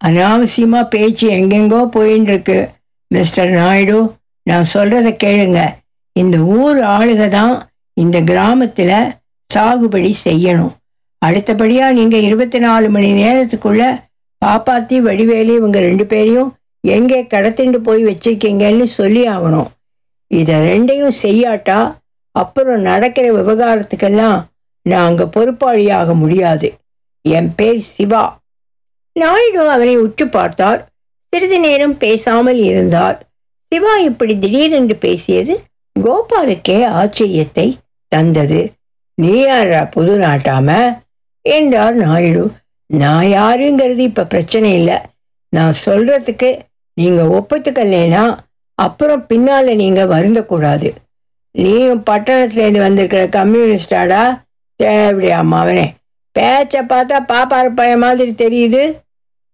அனாவசியமா 0.04 0.88
பேச்சு 0.88 1.30
எங்கெங்கோ 1.30 1.80
போயின்னு 1.96 2.22
இருக்கு 2.22 2.70
மிஸ்டர் 3.06 3.50
நாயுடு. 3.50 4.14
நான் 4.42 4.70
சொல்றத 4.74 5.08
கேளுங்க. 5.24 5.60
இந்த 6.12 6.38
ஊர் 6.38 6.78
ஆளுக 6.78 7.28
தான் 7.28 7.70
இந்த 7.94 8.20
கிராமத்தில் 8.20 9.14
சாகுபடி 9.54 10.14
செய்யணும். 10.24 10.74
அடுத்தபடியாக 11.18 11.92
நீங்கள் 11.92 12.20
இருபத்தி 12.20 12.58
நாலு 12.58 12.90
மணி 12.90 13.10
நேரத்துக்குள்ள 13.12 13.82
பாப்பாத்தி 14.44 14.96
வடிவேலி 15.00 15.52
இவங்க 15.54 15.80
ரெண்டு 15.80 16.06
பேரையும் 16.06 16.50
எங்கே 16.80 17.22
கடத்திண்டு 17.22 17.76
போய் 17.76 18.02
வச்சிருக்கீங்கன்னு 18.04 18.82
சொல்லி 18.82 19.26
ஆகணும். 19.26 19.68
இதை 20.26 20.54
ரெண்டையும் 20.54 21.18
செய்யாட்டா 21.22 21.94
அப்புறம் 22.30 22.80
நடக்கிற 22.80 23.26
விவகாரத்துக்கெல்லாம் 23.32 24.38
நான் 24.82 25.06
அங்கே 25.06 25.24
பொறுப்பாளியாக 25.24 26.14
முடியாது. 26.14 26.68
என் 27.22 27.54
பேர் 27.54 27.80
சிவா. 27.80 28.40
நாயுடு 29.12 29.70
அவரை 29.70 29.96
உற்று 29.96 30.28
பார்த்தார். 30.28 30.80
சிறிது 31.32 31.58
நேரம் 31.60 31.98
பேசாமல் 31.98 32.60
இருந்தார். 32.70 33.18
சிவா 33.72 33.96
இப்படி 33.96 34.38
திடீரென்று 34.38 34.96
பேசியது 34.96 35.60
கோபாலுக்கே 36.00 36.78
ஆச்சரியத்தை 37.00 37.76
தந்தது. 38.08 38.72
நீ 39.14 39.40
யாரா 39.40 39.84
புது 39.84 40.18
நாட்டாம? 40.18 40.98
என்றார் 41.40 41.94
நாயுடு. 41.94 42.50
நான் 42.86 43.24
யாருங்கிறது 43.24 43.98
இப்ப 43.98 44.24
பிரச்சனை 44.24 44.72
இல்லை. 44.74 44.98
நான் 45.48 45.72
சொல்றதுக்கு 45.84 46.58
நீங்க 46.94 47.22
ஒப்புத்துக்கலைனா 47.22 48.38
அப்புறம் 48.74 49.26
பின்னால 49.28 49.74
நீங்க 49.74 50.04
வருந்தக்கூடாது. 50.04 50.90
நீயும் 51.50 52.02
பட்டணத்துலேருந்து 52.10 52.78
வந்திருக்கிற 52.78 53.26
கம்யூனிஸ்டாடா? 53.26 54.42
தேவையா 54.82 55.40
அவனே 55.50 55.94
பேச்ச 56.38 56.74
பார்த்தா 56.88 57.18
பாப்பார 57.28 57.68
பய 57.74 57.96
மாதிரி 57.96 58.30
தெரியுது. 58.30 58.98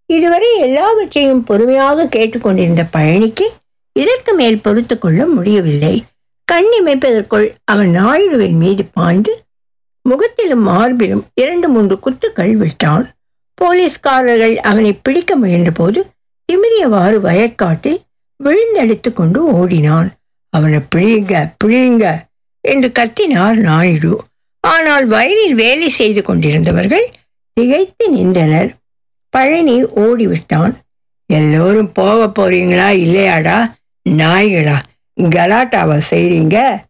இதுவரை 0.06 0.58
எல்லாவற்றையும் 0.58 1.44
பொறுமையாக 1.44 2.06
கேட்டுக்கொண்டிருந்த 2.06 2.84
பழனிக்கு 2.92 3.48
இதற்கு 4.02 4.32
மேல் 4.34 4.60
பொறுத்து 4.60 4.94
கொள்ள 4.98 5.20
முடியவில்லை. 5.26 5.94
கண்ணிமைப்பதற்குள் 6.52 7.46
அவன் 7.64 7.90
நாயுடுவின் 7.96 8.58
மீது 8.62 8.82
பாய்ந்து 8.96 9.32
முகத்திலும் 10.02 10.64
மார்பிலும் 10.68 11.24
இரண்டு 11.34 11.68
மூன்று 11.68 11.96
குத்துக்கள் 11.98 12.54
விட்டான். 12.56 13.06
போலீஸ்காரர்கள் 13.54 14.56
அவனை 14.70 14.92
பிடிக்க 14.92 15.36
முயன்றபோது 15.36 16.00
திமிரியவாறு 16.48 17.16
வயக்காட்டி 17.26 17.92
விழுந்தடித்து 18.44 19.10
கொண்டு 19.12 19.38
ஓடினான். 19.52 20.08
அவனை 20.52 20.78
பிழியுங்க 20.94 21.34
பிழியுங்க 21.64 22.06
என்று 22.64 22.88
கத்தினார் 22.98 23.58
நாயுடு. 23.68 24.12
ஆனால் 24.60 25.06
வயலில் 25.06 25.54
வேலை 25.54 25.88
செய்து 25.88 26.20
கொண்டிருந்தவர்கள் 26.22 27.06
திகைத்து 27.52 28.04
நின்றனர். 28.10 28.70
பழனி 29.34 29.76
ஓடிவிட்டான். 30.02 30.74
எல்லோரும் 31.30 31.92
போக 31.92 32.20
போறீங்களா 32.28 32.88
இல்லையாடா? 33.04 33.58
நாய்களா? 34.20 34.76
கலாட்டாவா 35.18 36.00
செய்கிறீங்க 36.10 36.86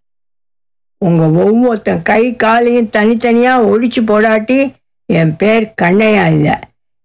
உங்கள் 0.99 1.37
ஒவ்வொருத்தன் 1.45 2.03
கை 2.03 2.37
காலையும் 2.37 2.91
தனித்தனியாக 2.91 3.67
ஒழிச்சு 3.67 4.01
போடாட்டி 4.07 4.75
என் 5.07 5.37
பேர் 5.37 5.73
கண்ணையா 5.83 6.27
இல்லை. 6.27 6.57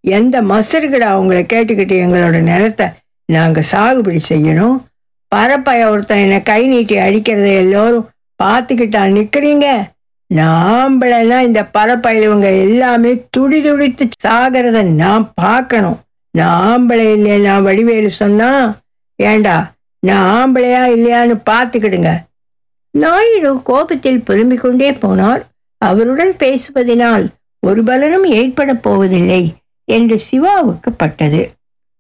எந்த 0.02 0.42
மசருக்கடா 0.42 1.10
அவங்கள 1.16 1.40
கேட்டுக்கிட்டு 1.54 1.96
எங்களோட 2.06 2.42
நிலத்தை 2.42 2.88
நாங்கள் 3.26 3.70
சாகுபடி 3.72 4.22
செய்யணும்? 4.30 4.78
பரப்பைய 5.36 5.90
ஒருத்தன் 5.90 6.18
என்னை 6.18 6.44
கை 6.44 6.68
நீட்டி 6.68 6.98
அடிக்கிறத 6.98 7.50
எல்லோரும் 7.64 8.10
பார்த்துக்கிட்டா 8.44 9.02
நிற்கிறீங்க 9.18 9.92
நாம்பளைனா 10.30 11.40
இந்த 11.40 11.70
பரப்பயிலவங்க 11.74 12.60
எல்லாமே 12.66 13.28
துடி 13.30 13.62
துடித்து 13.62 14.08
சாகிறத 14.28 14.84
நான் 14.84 15.32
பார்க்கணும். 15.34 16.00
நாம்பளை 16.38 17.14
இல்லை 17.14 17.40
நான் 17.40 17.64
வடிவேலு 17.64 18.08
சொன்னா? 18.08 18.76
ஏண்டா 19.16 19.73
நான் 20.06 20.28
ஆம்பளையா 20.34 20.84
இல்லையான்னு 20.96 21.42
பார்த்துக்கிடுங்க. 21.50 22.10
நாயுடு 22.92 23.62
கோபத்தில் 23.62 24.24
புலம்பிக் 24.24 24.62
கொண்டே 24.62 24.92
போனார். 24.92 25.42
அவருடன் 25.78 26.34
பேசுவதனால் 26.40 27.28
ஒரு 27.60 27.84
பலனும் 27.84 28.24
ஏற்பட 28.24 28.76
போவதில்லை 28.76 29.54
என்று 29.86 30.20
சிவாவுக்கு 30.20 30.92
பட்டது. 30.92 31.52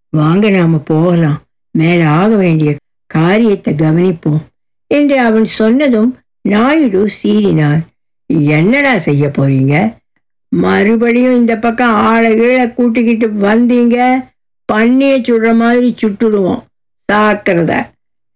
வாங்க 0.10 0.50
நாம 0.50 0.77
போகலாம். 0.77 1.41
மேல 1.72 2.07
ஆக 2.07 2.36
வேண்டிய 2.36 2.75
காரியத்தை 3.07 3.74
கவனிப்போம் 3.74 4.41
என்று 4.88 5.19
அவன் 5.19 5.45
சொன்னதும் 5.45 6.17
நாயுடு 6.41 7.10
சீறினார். 7.24 7.81
என்னடா 8.25 8.98
செய்ய 8.98 9.27
போறீங்க? 9.27 9.95
மறுபடியும் 10.50 11.36
இந்த 11.36 11.57
பக்கம் 11.57 11.93
ஆளை 11.93 12.36
கீழே 12.36 12.69
கூட்டிக்கிட்டு 12.69 13.27
வந்தீங்க? 13.27 13.98
பண்ணியை 14.74 15.15
சுடுற 15.22 15.55
மாதிரி 15.55 15.95
சுட்டுடுவோம். 16.01 16.63
சாக்கிறத 17.13 17.89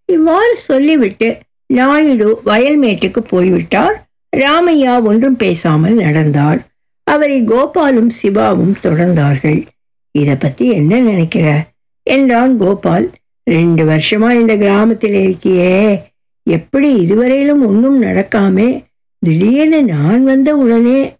இவ்வாறு 0.06 0.58
சொல்லிவிட்டு 0.58 1.38
நாயுடு 1.68 2.42
வயல்மேட்டுக்கு 2.46 3.20
போய்விட்டார். 3.20 4.08
ராமையா 4.38 5.04
ஒன்றும் 5.04 5.36
பேசாமல் 5.36 5.94
நடந்தார் 5.94 6.66
அவரை 7.04 7.44
கோபாலும் 7.44 8.10
சிவாவும் 8.10 8.76
தொடர்ந்தார்கள். 8.84 9.66
இதை 10.12 10.36
பத்தி 10.36 10.70
என்ன 10.70 11.00
நினைக்கிற? 11.00 11.66
என்றான் 12.04 12.58
கோபால். 12.58 13.12
ரெண்டு 13.44 13.86
வருஷமா 13.86 14.32
இந்த 14.40 14.58
கிராமத்தில் 14.58 15.14
இருக்கியே. 15.14 16.02
எப்படி 16.44 16.94
இதுவரையிலும் 16.94 17.66
ஒன்றும் 17.66 18.02
நடக்காமே? 18.02 18.84
திடீர்னு 19.20 19.84
நான் 19.84 20.24
வந்த 20.24 20.56
உடனே 20.56 21.16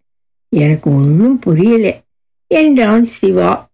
எனக்கு 0.50 0.92
ஒன்றும் 0.92 1.40
புரியல 1.40 2.02
என்றான் 2.48 3.04
Siva. 3.04 3.70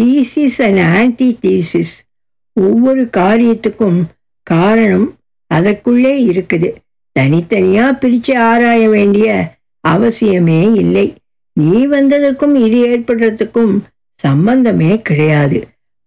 thesis 0.00 0.62
and 0.62 0.78
anti 0.78 1.38
thesis 1.42 2.09
ஒவ்வொரு 2.52 3.08
காரியத்துக்கும் 3.16 4.02
காரணம் 4.42 5.16
அதற்குள்ளே 5.46 6.26
இருக்குது. 6.26 6.74
தனித்தனியா 7.20 7.84
பிரிச்சு 8.00 8.36
ஆராய 8.36 8.88
வேண்டிய 8.88 9.56
அவசியமே 9.88 10.74
இல்லை. 10.74 11.14
நீ 11.52 11.86
வந்ததுக்கும் 11.86 12.54
இது 12.54 12.86
ஏற்படுறதுக்கும் 12.86 13.80
சம்பந்தமே 14.14 14.98
கிடையாது. 14.98 15.64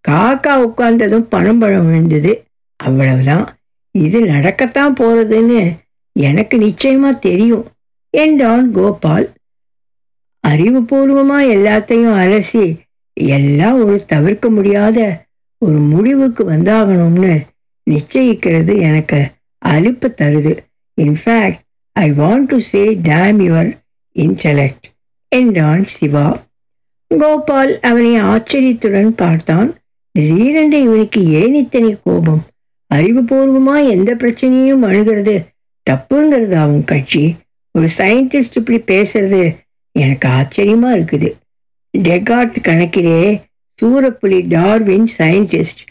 காக்கா 0.08 0.68
உட்கார்ந்ததும் 0.68 1.26
பணம் 1.28 1.58
பழம் 1.58 1.86
விழுந்தது. 1.86 2.44
அவ்வளவுதான். 2.76 3.56
இது 3.90 4.20
நடக்கத்தான் 4.20 4.94
போறதுன்னு 5.00 5.76
எனக்கு 6.12 6.58
நிச்சயமா 6.58 7.18
தெரியும் 7.18 7.66
என்றான் 8.10 8.72
கோபால். 8.72 9.32
அறிவுபூர்வமா 10.48 11.38
எல்லாத்தையும் 11.38 12.14
அலசி 12.14 12.76
எல்லாம் 13.12 13.84
ஒரு 13.84 14.04
தவிர்க்க 14.04 14.50
முடியாத 14.50 15.23
ஒரு 15.64 15.78
முடிவுக்கு 15.78 16.42
வந்தாகணும்னு 16.50 17.34
நிச்சயிக்கிறது 17.90 18.80
எனக்கு 18.80 19.20
அலுப்பு 19.66 20.14
தருது. 20.14 20.52
In fact 21.02 21.60
I 21.92 22.10
want 22.10 22.46
to 22.46 22.58
say 22.58 22.94
damn 22.94 23.38
your 23.46 23.70
intellect 24.14 24.86
என்றான் 25.28 25.84
சிவா. 25.84 26.26
கோபால் 27.18 27.80
அவனை 27.80 28.16
ஆச்சரியத்துடன் 28.16 29.14
பார்த்தான். 29.14 29.70
திடீரென்று 30.10 30.82
இவனுக்கு 30.82 31.20
ஏன் 31.30 31.54
இத்தனை 31.54 31.96
கோபம்? 32.04 32.42
அறிவுபூர்வமா 32.94 33.76
எந்த 33.90 34.14
பிரச்சனையும் 34.14 34.84
அணுகிறது? 34.84 35.34
தப்புங்கிறது 35.90 36.52
அவன் 36.52 36.84
கட்சி. 36.84 37.36
ஒரு 37.72 37.88
சயின்டிஸ்ட் 37.98 38.60
இப்படி 38.60 38.78
பேசுறது 38.80 39.56
எனக்கு 39.92 40.28
ஆச்சரியமா 40.28 40.90
இருக்குது. 40.98 41.30
டெகார்ட் 41.98 42.60
கணக்கிலே 42.62 43.40
சூரப்புலி 43.82 44.46
டார்வின் 44.48 45.08
சயின்டிஸ்ட் 45.18 45.82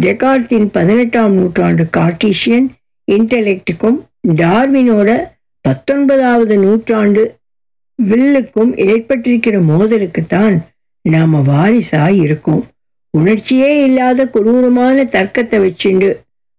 டெகார்த்தின் 0.00 0.68
பதினெட்டாம் 0.70 1.34
நூற்றாண்டு 1.34 1.84
கார்டீஷியன் 1.96 2.68
இன்டலெக்டுக்கும் 3.08 3.98
டார்வினோட 4.26 5.30
பத்தொன்பதாவது 5.60 6.58
நூற்றாண்டு 6.58 7.36
வில்லுக்கும் 8.02 8.72
ஏற்பட்டிருக்கிற 8.76 9.60
மோதலுக்குத்தான் 9.60 10.56
நாம 11.02 11.40
வாரிசாக 11.40 12.12
இருக்கோம். 12.12 12.66
உணர்ச்சியே 13.10 13.84
இல்லாத 13.84 14.26
கொடூரமான 14.26 15.04
தர்க்கத்தை 15.04 15.58
வச்சுண்டு 15.60 16.18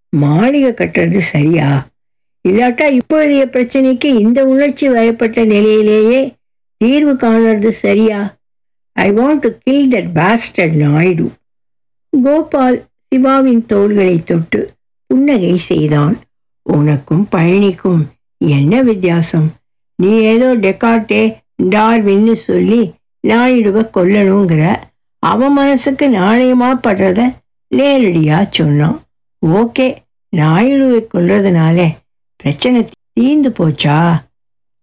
மாளிகை 0.10 0.72
கட்டுறது 0.72 1.18
சரியா? 1.18 1.90
இல்லாட்டா 2.50 3.00
இப்போதைய 3.00 3.46
பிரச்சனைக்கு 3.46 4.06
இந்த 4.06 4.46
உணர்ச்சி 4.46 4.90
வயப்பட்ட 4.90 5.46
நிலையிலேயே 5.46 6.38
தீர்வு 6.78 7.14
காணுறது 7.14 7.68
சரியா? 7.68 8.39
I 9.04 9.08
want 9.12 9.44
to 9.44 9.50
kill 9.64 9.92
that 9.92 10.10
bastard 10.14 10.72
Naidu 10.72 11.26
Gopal 12.24 12.78
சிவாவின் 13.08 13.66
தோள்களை 13.66 14.24
தொட்டு 14.24 14.60
புன்னகை 15.06 15.58
செய்தான். 15.58 16.16
உனக்கும் 16.64 17.28
பழனிக்கும் 17.32 18.02
என்ன 18.38 18.82
வித்தியாசம்? 18.82 19.48
நீ 19.96 20.12
ஏதோ 20.32 20.50
டெக்கார்டே 20.56 21.22
டார்வின்னு 21.64 22.34
சொல்லி 22.48 22.82
நாயுடுவை 23.28 23.84
கொல்லணுங்கிற 23.94 24.64
அவன் 25.20 25.54
மனசுக்கு 25.54 26.06
நாணயமா 26.10 26.70
படுறத 26.84 27.20
நேரடியா 27.76 28.38
சொன்னான். 28.52 29.00
ஓகே 29.46 29.88
நாயுடுவை 30.36 31.02
கொல்றதுனால 31.14 31.88
பிரச்சனை 32.36 32.80
தீந்து 33.20 33.52
போச்சா? 33.60 33.98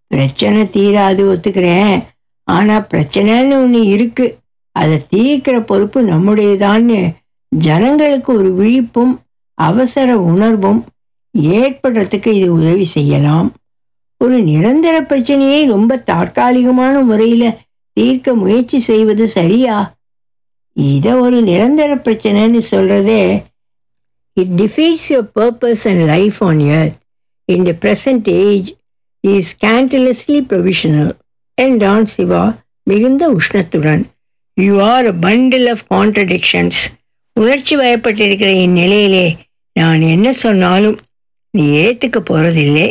பிரச்சனை 0.07 0.63
தீராது 0.63 1.23
ஒத்துக்கிறேன். 1.33 2.03
ஆனா 2.49 2.87
பிரச்சனைன்னு 2.91 3.55
ஒன்று 3.63 3.81
இருக்கு. 3.87 4.27
அதை 4.77 4.97
தீர்க்கிற 5.17 5.57
பொறுப்பு 5.61 5.99
நம்முடையதான்னு 6.03 6.99
ஜனங்களுக்கு 7.49 8.31
ஒரு 8.37 8.51
விழிப்பும் 8.55 9.15
அவசர 9.59 10.19
உணர்வும் 10.19 10.81
ஏற்படுறதுக்கு 11.39 12.31
இது 12.33 12.53
உதவி 12.53 12.85
செய்யலாம். 12.85 13.49
ஒரு 14.21 14.37
நிரந்தர 14.43 15.03
பிரச்சனையை 15.03 15.67
ரொம்ப 15.67 15.97
தற்காலிகமான 15.97 17.03
முறையில 17.03 17.45
தீர்க்க 17.97 18.35
முயற்சி 18.35 18.79
செய்வது 18.81 19.29
சரியா? 19.29 19.77
இத 20.73 21.17
ஒரு 21.17 21.43
நிரந்தர 21.43 21.91
பிரச்சனைன்னு 21.95 22.61
சொல்றதே 22.71 23.21
it 24.33 24.55
defeats 24.61 25.07
your 25.09 25.31
purpose 25.35 25.85
and 25.89 26.03
life 26.05 26.39
on 26.45 26.59
earth 26.59 26.91
in 27.45 27.63
the 27.63 27.75
present 27.81 28.29
age 28.31 28.69
is 29.21 29.51
scandalously 29.55 30.39
provisional 30.51 31.13
என்றான் 31.59 32.05
சிவா 32.05 32.43
மிகுந்த 32.83 33.37
உஷ்ணத்துடன் 33.37 34.03
you 34.57 34.81
are 34.81 35.07
a 35.07 35.15
bundle 35.21 35.69
of 35.71 35.85
contradictions 35.95 36.81
உணர்ச்சி 37.33 37.77
வயப்பட்டிருக்கிற 37.77 38.51
இந்நிலையிலே 38.67 39.27
நான் 39.73 40.01
என்ன 40.01 40.33
சொன்னாலும் 40.33 40.99
நீ 41.51 41.65
ஏற்றுக்க 41.85 42.19
போறதில்லை. 42.31 42.89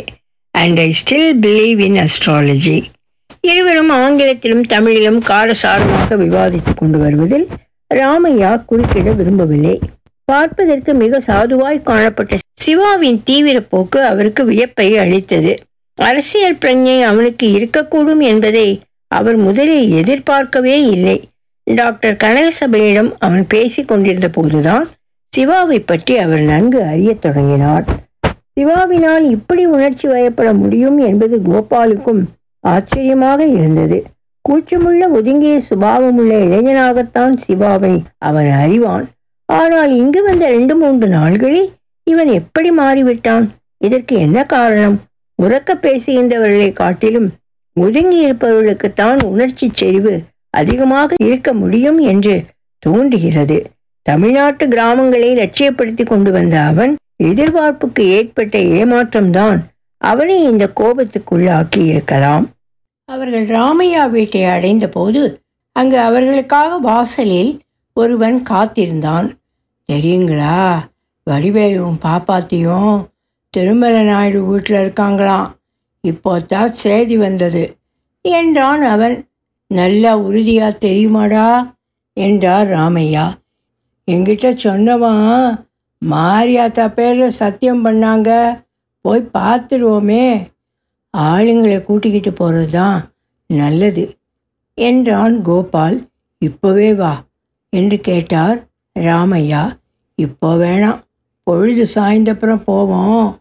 And 0.50 0.78
I 0.78 0.88
still 1.00 1.32
believe 1.40 1.78
in 1.78 1.98
astrology 2.04 2.76
இருவரும் 3.40 3.90
ஆங்கிலத்திலும் 3.90 4.64
தமிழிலும் 4.64 5.20
காரசாரமாக 5.22 6.16
விவாதித்து 6.16 6.74
கொண்டு 6.74 6.98
வருவதில் 6.98 7.46
ராமையா 7.94 8.52
குறுக்கிட 8.70 9.14
விரும்பவில்லை. 9.14 9.74
பார்ப்பதற்கு 10.24 10.94
மிக 10.94 11.18
சாதுவாய் 11.26 11.82
காணப்பட்ட 11.82 12.38
சிவாவின் 12.54 13.20
தீவிர 13.24 13.60
போக்கு 13.60 14.00
அவருக்கு 14.04 14.44
வியப்பை 14.44 14.88
அளித்தது. 14.98 15.52
அரசியல் 15.98 16.56
பிரஞை 16.56 17.02
அவனுக்கு 17.02 17.46
இருக்கக்கூடும் 17.48 18.20
என்பதை 18.20 18.80
அவர் 19.08 19.36
முதலில் 19.36 19.90
எதிர்பார்க்கவே 19.90 20.84
இல்லை. 20.86 21.28
டாக்டர் 21.64 22.16
கனகசபையிடம் 22.24 23.12
அவன் 23.18 23.46
பேசிக் 23.46 23.88
கொண்டிருந்த 23.88 24.28
போதுதான் 24.28 24.88
சிவாவை 25.36 25.82
பற்றி 25.86 26.18
அவர் 26.18 26.40
நன்கு 26.40 26.82
அறியத் 26.82 27.22
தொடங்கினார். 27.22 27.84
சிவாவினால் 28.60 29.30
இப்படி 29.30 29.64
உணர்ச்சி 29.64 30.08
வயப்பட 30.08 30.52
முடியும் 30.52 30.98
என்பது 30.98 31.36
கோபாலுக்கும் 31.38 32.22
ஆச்சரியமாக 32.60 33.46
இருந்தது. 33.46 34.04
கூச்சமுள்ள 34.48 35.10
ஒதுங்கிய 35.10 35.62
சுபாவமுள்ள 35.70 36.32
இளைஞனாகத்தான் 36.46 37.34
சிவாவை 37.46 37.98
அவன் 38.18 38.50
அறிவான். 38.50 39.08
ஆனால் 39.44 39.96
இங்கு 39.96 40.22
வந்த 40.22 40.46
ரெண்டு 40.46 40.76
மூன்று 40.76 41.08
நாள்களில் 41.08 41.68
இவன் 42.04 42.26
எப்படி 42.26 42.70
மாறிவிட்டான்? 42.70 43.46
இதற்கு 43.78 44.16
என்ன 44.16 44.44
காரணம்? 44.44 44.96
உறக்க 45.42 45.74
பேசுகின்றவர்களை 45.82 46.72
காட்டிலும் 46.72 47.32
ஒதுங்கி 47.74 48.30
இருப்பவர்களுக்குத்தான் 48.30 49.24
உணர்ச்சி 49.24 49.70
செறிவு 49.74 50.22
அதிகமாக 50.50 51.14
இருக்க 51.22 51.52
முடியும் 51.52 51.98
என்று 51.98 52.44
தோன்றுகிறது. 52.78 53.70
தமிழ்நாட்டு 54.02 54.66
கிராமங்களை 54.66 55.30
லட்சியப்படுத்தி 55.34 56.04
கொண்டு 56.04 56.30
வந்த 56.30 56.60
அவன் 56.60 56.96
எதிர்பார்ப்புக்கு 57.22 58.00
ஏற்பட்ட 58.00 58.58
ஏமாற்றம்தான் 58.58 59.58
அவனை 59.98 60.42
இந்த 60.42 60.70
கோபத்துக்குள்ளாக்கி 60.76 61.86
இருக்கலாம். 61.86 62.50
அவர்கள் 63.04 63.46
ராமையா 63.46 64.10
வீட்டை 64.10 64.44
அடைந்த 64.44 64.88
போது 64.88 65.40
அங்கு 65.72 65.98
அவர்களுக்காக 65.98 66.78
வாசலில் 66.78 67.60
ஒருவன் 67.92 68.42
காத்திருந்தான். 68.42 69.34
தெரியுங்களா? 69.92 70.78
வடிவேலுவும் 71.30 72.00
பாப்பாத்தியும் 72.04 73.04
திருமல 73.56 74.02
நாயுடு 74.02 74.44
வீட்டில் 74.44 74.88
இருக்காங்களாம். 74.88 75.50
இப்போத்தான் 76.00 76.72
செய்தி 76.72 77.16
வந்தது. 77.16 77.76
என்றான் 78.20 78.82
அவன். 78.82 79.28
நல்லா 79.66 80.16
உறுதியாக 80.16 80.88
தெரியுமாடா? 80.88 81.74
என்றார் 82.12 82.66
ராமையா. 82.66 83.32
என்கிட்ட 84.10 84.56
சொன்னவன் 84.64 85.66
மாரியாத்தா 86.10 86.92
பேரில் 86.92 87.28
சத்தியம் 87.28 87.84
பண்ணாங்க. 87.84 88.60
போய் 89.00 89.30
பார்த்துருவோமே. 89.34 90.46
ஆளுங்களை 91.16 91.82
கூட்டிக்கிட்டு 91.82 92.32
போகிறது 92.32 92.70
தான் 92.70 93.12
நல்லது. 93.46 94.18
என்றான் 94.74 95.42
கோபால். 95.42 96.08
இப்போவே 96.46 96.94
வா 96.94 97.24
என்று 97.68 98.00
கேட்டார் 98.00 98.66
ராமையா. 99.00 99.78
இப்போ 100.14 100.56
வேணாம். 100.56 101.04
பொழுது 101.42 101.86
சாய்ந்தப்புறம் 101.94 102.62
போவோம். 102.62 103.36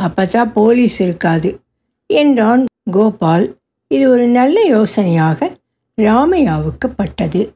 அப்போ 0.00 0.44
போலீஸ் 0.44 1.00
இருக்காது. 1.00 1.60
என்றான் 2.06 2.64
கோபால். 2.90 3.58
இது 3.86 4.10
ஒரு 4.10 4.26
நல்ல 4.26 4.66
யோசனையாக 4.66 5.56
ராமையாவுக்கு 5.96 6.86
பட்டது. 6.96 7.54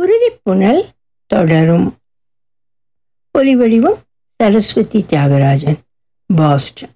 உறுதிப்புணல் 0.00 0.88
தொடரும். 1.26 1.96
ஒலிவடிவம் 3.38 3.98
சரஸ்வதி 4.36 5.04
தியாகராஜன் 5.08 5.78
பாஸ்டன். 6.36 6.95